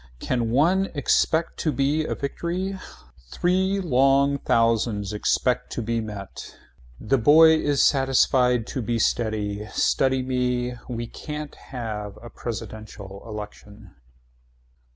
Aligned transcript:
Can 0.19 0.49
one 0.49 0.87
expect 0.95 1.57
to 1.57 1.71
be 1.71 2.05
a 2.05 2.15
victory. 2.15 2.73
Three 3.29 3.79
long 3.79 4.39
thousands. 4.39 5.13
Expect 5.13 5.71
to 5.73 5.83
be 5.83 6.01
met. 6.01 6.57
The 6.99 7.19
boy 7.19 7.49
is 7.57 7.83
satisfied 7.83 8.65
to 8.65 8.81
be 8.81 8.97
steady. 8.97 9.67
Study 9.67 10.23
me. 10.23 10.71
Why 10.87 11.05
can't 11.05 11.51
we 11.53 11.59
have 11.69 12.17
a 12.19 12.31
presidential 12.31 13.21
election. 13.27 13.93